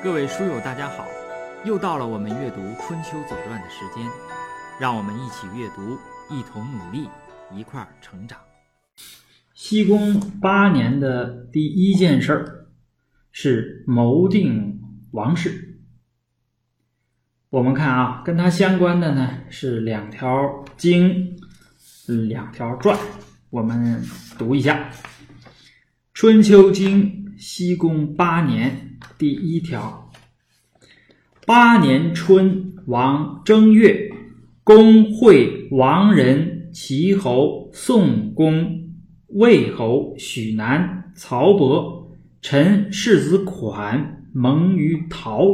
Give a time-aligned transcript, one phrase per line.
[0.00, 1.04] 各位书友，大家好！
[1.64, 4.08] 又到了我们阅读《春秋左传》的时间，
[4.78, 5.98] 让我们一起阅读，
[6.30, 7.08] 一同努力，
[7.52, 8.38] 一块儿成长。
[9.54, 12.68] 西宫八年的第一件事儿
[13.32, 15.80] 是谋定王室。
[17.50, 21.36] 我们看啊，跟它相关的呢是两条经，
[22.28, 22.96] 两条传。
[23.50, 24.00] 我们
[24.38, 24.90] 读一下
[26.14, 28.98] 《春秋经》西宫八年。
[29.16, 30.10] 第一条，
[31.46, 34.10] 八年春，王正月，
[34.64, 38.90] 公会王人、齐侯、宋公、
[39.28, 42.10] 魏侯、许南、曹伯、
[42.42, 45.46] 陈世子款蒙于陶。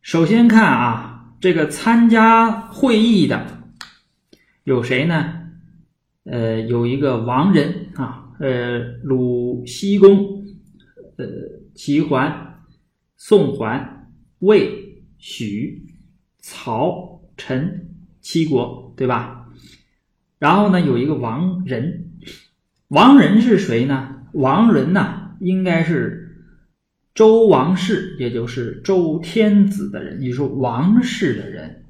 [0.00, 3.62] 首先看啊，这个参加会议的
[4.64, 5.34] 有谁呢？
[6.24, 10.38] 呃，有一个王人啊，呃，鲁西公。
[11.16, 11.26] 呃，
[11.74, 12.62] 齐桓、
[13.16, 14.08] 宋桓、
[14.38, 15.84] 魏、许、
[16.38, 17.88] 曹、陈
[18.20, 19.48] 七国，对吧？
[20.38, 22.12] 然后呢，有一个王仁，
[22.86, 24.22] 王仁是谁呢？
[24.32, 26.44] 王仁呢，应该是
[27.14, 31.86] 周王室，也就是周天子的人，也就是王室的人。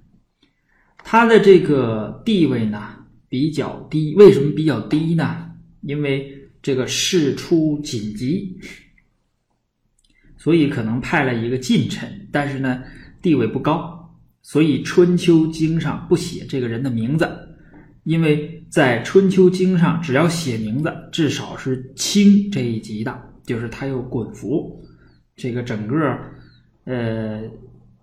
[0.97, 5.48] 他的这个地位呢比较低，为什么比较低呢？
[5.83, 8.59] 因为这个事出紧急。
[10.41, 12.81] 所以可能派了一个近臣，但是呢
[13.21, 17.29] 地位不高，所以《春秋经》上不写这个人的名字，
[18.05, 24.81] 因为在《春秋经》上只要写名字，至少是卿这一级的，就是他有滚服，
[25.35, 26.17] 这个整个
[26.85, 27.43] 呃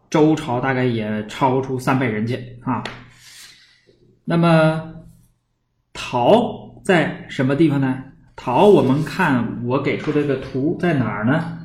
[0.10, 2.84] 周朝大概也超出三百人去啊。
[4.26, 4.94] 那么
[5.94, 8.04] 陶在什么地方呢？
[8.36, 11.58] 陶我们看我给出这个图在哪儿呢？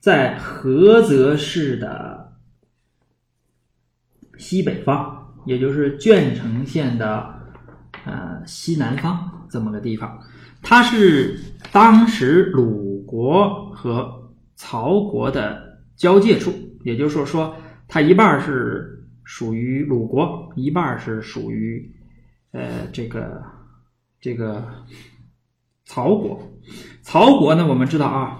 [0.00, 2.32] 在菏泽市的
[4.38, 7.34] 西北方，也就是鄄城县的
[8.06, 10.18] 呃西南方这么个地方，
[10.62, 11.38] 它是
[11.70, 16.50] 当时鲁国和曹国的交界处，
[16.82, 17.54] 也就是说说，
[17.86, 21.94] 它一半是属于鲁国，一半是属于
[22.52, 23.42] 呃这个
[24.22, 24.64] 这个
[25.84, 26.40] 曹国。
[27.02, 28.38] 曹国呢，我们知道啊。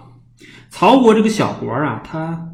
[0.71, 2.49] 曹国这个小国啊，它，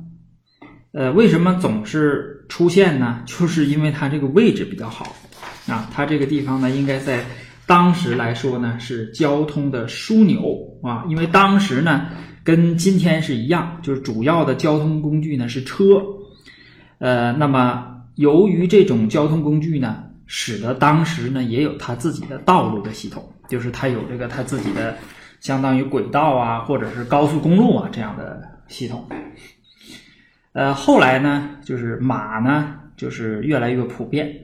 [0.92, 3.22] 呃，为什么总是出现呢？
[3.28, 5.14] 就是因为它这个位置比较好
[5.66, 5.90] 啊。
[5.92, 7.22] 它这个地方呢，应该在
[7.66, 11.04] 当时来说呢，是交通的枢纽啊。
[11.10, 12.06] 因为当时呢，
[12.42, 16.02] 跟今天是一样，就是主要的交通工具呢是车。
[16.96, 24.96] 呃，那么由于这种交通工具呢，使得当时呢也有它自己的道路的系统，就是它有这个它自己的。
[25.40, 29.08] 相当于轨道啊，或者是高速公路啊这样的系统。
[30.50, 34.34] 呃，后来呢，就是马呢，就是越来越普遍，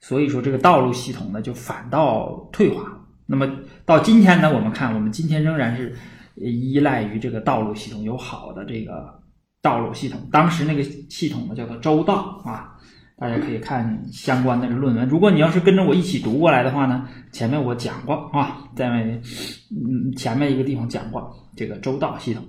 [0.00, 2.84] 所以说这个道路系统呢就反倒退化。
[3.26, 3.46] 那么
[3.84, 5.94] 到今天呢，我们看我们今天仍然是
[6.36, 9.20] 依赖于这个道路系统有好的这个
[9.60, 10.26] 道路系统。
[10.32, 12.79] 当时那个系统呢叫做周道啊。
[13.20, 15.06] 大家可以看相关的论文。
[15.06, 22.42] 如果你要是跟着我一起读过来的话呢，前面我讲过啊，在嗯前面一个地方讲过这个周道系统。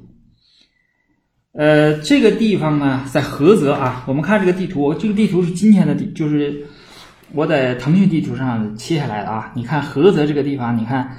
[1.52, 4.06] 呃，这个地方呢在菏泽啊。
[4.08, 6.66] 我们看这个地图，这个地图是今天的地，就是
[7.34, 9.52] 我在腾讯地图上切下来的啊。
[9.54, 11.18] 你看菏泽这个地方，你看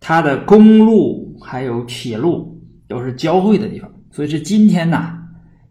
[0.00, 5.12] 它的公路还有铁路都是交汇的地方，所以是今天呢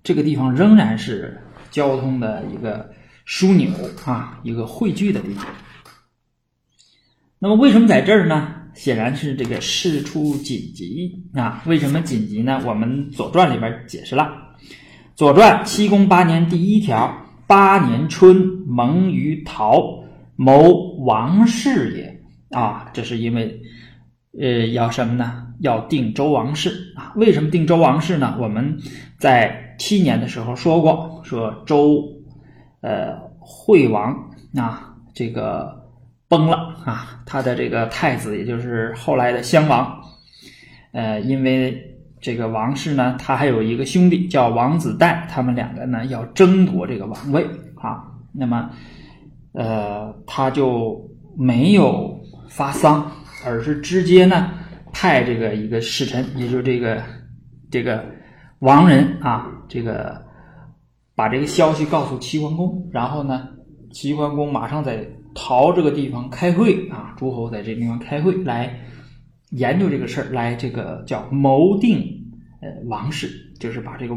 [0.04, 2.94] 这个地方仍然是交通的一个。
[3.26, 3.70] 枢纽
[4.06, 5.46] 啊，一个汇聚的地方。
[7.40, 8.56] 那么为什么在这儿呢？
[8.74, 11.62] 显然是这个事出紧急啊。
[11.66, 12.62] 为什么紧急呢？
[12.66, 14.24] 我们《左传》里边解释了，
[15.16, 17.16] 《左传》七公八年第一条：
[17.46, 20.04] 八年春，蒙于陶，
[20.36, 22.58] 谋王室也。
[22.58, 23.62] 啊，这是因为
[24.40, 25.48] 呃要什么呢？
[25.60, 27.14] 要定周王室啊。
[27.16, 28.38] 为什么定周王室呢？
[28.40, 28.80] 我们
[29.18, 32.13] 在七年的时候说过，说周。
[32.84, 34.14] 呃，惠王
[34.58, 35.74] 啊，这个
[36.28, 40.02] 崩了啊，他的这个太子，也就是后来的襄王，
[40.92, 41.82] 呃，因为
[42.20, 48.04] 这个王室呢，他还有一个兄弟叫王子代，他们两个呢要争夺这个王位啊，
[48.34, 48.70] 那么，
[49.54, 52.20] 呃，他就没有
[52.50, 53.10] 发丧，
[53.46, 54.52] 而是直接呢
[54.92, 57.02] 派这个一个使臣，也就是这个
[57.72, 58.04] 这个
[58.60, 60.22] 王人啊，这个。
[61.16, 63.48] 把这个消息告诉齐桓公，然后呢，
[63.92, 68.80] 齐桓公马上在陶这个地方开会啊，诸侯在这地方开会来
[69.52, 72.00] 研究这个事儿，来这个叫谋定
[72.62, 73.30] 呃王室，
[73.60, 74.16] 就是把这个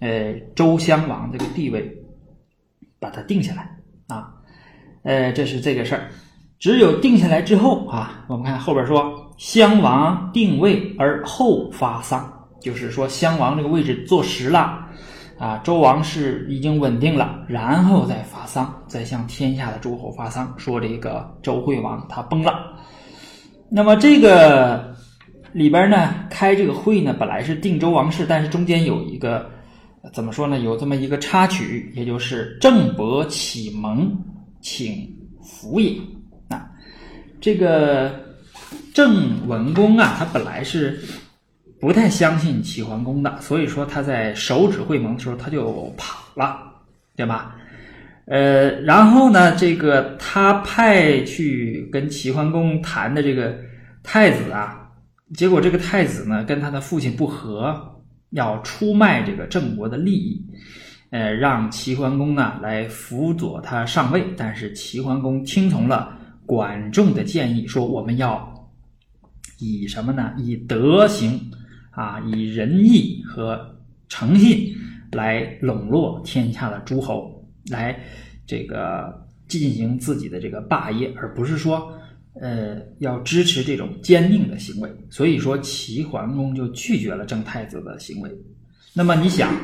[0.00, 1.90] 呃周襄王这个地位
[2.98, 3.70] 把它定下来
[4.08, 4.34] 啊，
[5.02, 6.08] 呃，这是这个事儿。
[6.58, 14.88] 只有定下来之后啊，我们看后边说，襄王定位而后发丧，就是说襄王这个位置坐实了
[15.42, 22.52] 啊，周王室已经稳定了，然后再发丧，再向天下的诸侯发丧，说这个周惠王他崩了。
[23.68, 24.94] 那么这个
[25.52, 29.50] 里边呢，开这个会呢，本来是定周王室，但是中间有一个
[30.12, 30.60] 怎么说呢？
[30.60, 34.16] 有这么一个插曲，也就是郑伯启蒙
[34.60, 34.94] 请
[35.42, 35.98] 福也。
[36.50, 36.70] 啊
[37.40, 38.14] 这个
[38.94, 41.00] 郑文公啊，他本来是
[41.82, 46.56] 不太相信齐桓公的，所以说他在手指会盟的时候他就跑了，
[47.16, 47.56] 对吧？
[48.26, 53.58] 呃，然后呢，这个他派去跟齐桓公谈的这个
[54.04, 54.88] 太子啊，
[55.34, 57.76] 结果这个太子呢跟他的父亲不和，
[58.30, 60.40] 要出卖这个郑国的利益，
[61.10, 66.16] 呃，让齐桓公呢来辅佐他上位，但是齐桓公听从了。
[66.46, 68.68] 管仲的建议说：“我们要
[69.58, 70.32] 以什么呢？
[70.36, 71.40] 以德行
[71.92, 73.76] 啊，以仁义和
[74.08, 74.74] 诚信
[75.12, 77.98] 来笼络天下的诸侯，来
[78.46, 81.92] 这个进行自己的这个霸业，而不是说
[82.40, 84.90] 呃要支持这种奸佞的行为。
[85.10, 88.30] 所以说，齐桓公就拒绝了郑太子的行为。
[88.94, 89.54] 那么你想，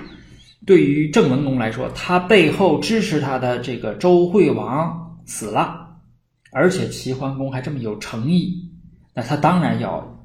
[0.65, 5.87] 对于郑文公来说，他背后支持他的这个周惠王死了。”
[6.51, 8.71] 而且齐桓公还这么有诚意，
[9.15, 10.18] 那他当然要，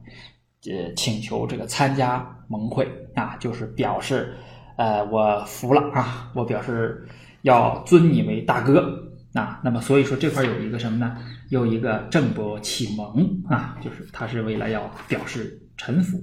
[0.70, 4.34] 呃，请求这个参加盟会啊，就是表示，
[4.78, 7.08] 呃，我服了啊，我表示
[7.42, 8.94] 要尊你为大哥
[9.34, 9.60] 啊。
[9.64, 11.18] 那么所以说这块有一个什么呢？
[11.50, 16.22] 有一个郑伯启蒙啊，就是他是为了要表示臣服。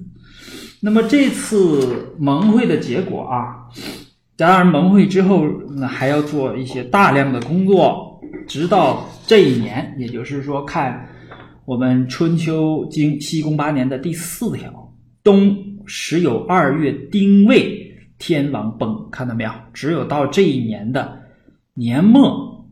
[0.81, 3.67] 那么这次盟会的结果啊，
[4.35, 5.45] 当然盟会之后
[5.77, 8.09] 那还要做一些大量的工作。
[8.47, 11.07] 直到这一年，也就是说，看
[11.71, 19.51] 我们《春秋经》西宫八年的第四条，冬时有二月丁未，天王崩，看到没有？
[19.71, 21.17] 只有到这一年的
[21.73, 22.69] 年末，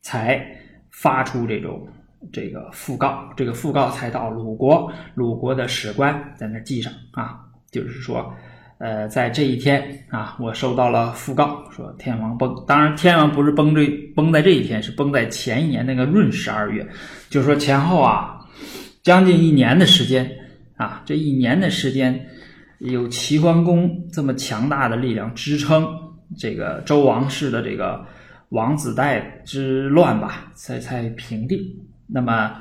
[0.00, 0.44] 才
[0.90, 1.86] 发出这种
[2.32, 7.38] 这个讣告，这个讣告才到鲁国，鲁国的史官在那记上啊，
[7.70, 8.34] 就是说。
[8.82, 12.52] 呃，在这一天啊，我收到了讣告，说天王崩。
[12.66, 13.86] 当然，天王不是崩这
[14.16, 16.84] 崩在这一天，是崩在前一年那个闰十二月，
[17.30, 18.40] 就是说前后啊，
[19.04, 20.28] 将近一年的时间
[20.76, 22.26] 啊，这一年的时间，
[22.80, 25.86] 有齐桓公这么强大的力量支撑，
[26.36, 28.04] 这个周王室的这个
[28.48, 31.60] 王子代之乱吧，才才平定。
[32.08, 32.52] 那么，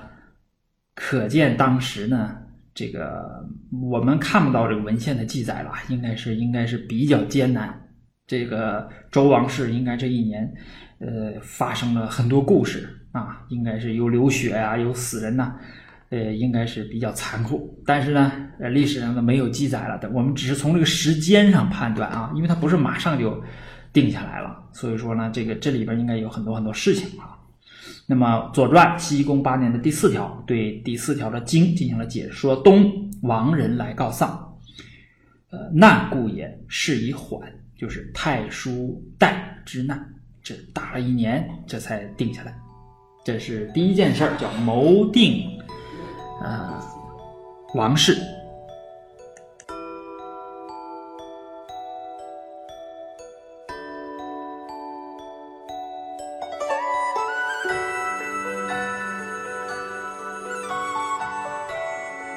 [0.94, 2.38] 可见当时呢。
[2.74, 3.44] 这个
[3.82, 7.78] 我们看不到这个文献的记载了，应该是应该是比较艰难。
[8.28, 10.50] 这个周王室应该这一年，
[11.00, 15.54] 呃，发生了很多故事啊，应该是有流血啊，有死人呐，
[16.12, 17.78] 呃，应该是比较残酷。
[17.86, 23.44] 但是呢，呃，历史上呢没有记载了的，我们只是从这个时间上判断啊，因为它不是马上就
[23.92, 27.38] 定下来了，所以说呢，这个这里边应该有很多很多事情啊。
[28.12, 34.54] 那么，《左传》西宫八年的第四条对第四条的经进行了解说：东亡人来告丧，
[35.50, 37.40] 呃，难故也，事以缓，
[37.78, 40.14] 就是太叔代之难，
[40.44, 42.54] 这打了一年，这才定下来。
[43.24, 45.48] 这是第一件事儿，叫谋定，
[46.44, 46.84] 呃，
[47.76, 48.18] 王室。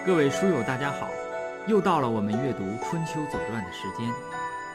[0.06, 1.08] 各位书友，大家好！
[1.66, 4.06] 又到了我们阅读《春秋左传》的时间，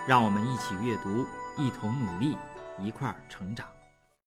[0.07, 1.23] 让我们一起阅读，
[1.55, 2.35] 一同努力，
[2.79, 3.67] 一块儿成长。